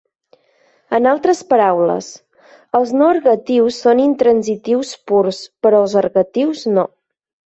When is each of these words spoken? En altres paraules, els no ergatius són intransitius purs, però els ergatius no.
En 0.99 1.07
altres 1.09 1.41
paraules, 1.51 2.07
els 2.79 2.93
no 3.01 3.09
ergatius 3.17 3.77
són 3.85 4.01
intransitius 4.05 4.95
purs, 5.11 5.43
però 5.67 5.85
els 5.85 5.97
ergatius 6.05 6.65
no. 6.79 6.87